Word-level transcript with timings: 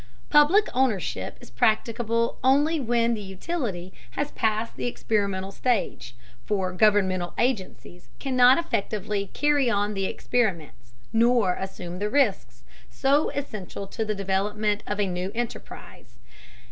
Public 0.31 0.67
ownership 0.73 1.37
is 1.41 1.51
practicable 1.51 2.39
only 2.43 2.79
when 2.79 3.13
the 3.13 3.21
utility 3.21 3.93
has 4.17 4.31
passed 4.31 4.75
the 4.75 4.87
experimental 4.87 5.51
stage, 5.51 6.15
for 6.43 6.73
governmental 6.73 7.35
agencies 7.37 8.09
cannot 8.17 8.57
effectively 8.57 9.29
carry 9.33 9.69
on 9.69 9.93
the 9.93 10.05
experiments, 10.05 10.95
nor 11.13 11.53
assume 11.53 11.99
the 11.99 12.09
risks, 12.09 12.63
so 12.89 13.29
essential 13.35 13.85
to 13.85 14.03
the 14.03 14.15
development 14.15 14.81
of 14.87 14.99
a 14.99 15.05
new 15.05 15.31
enterprise. 15.35 16.17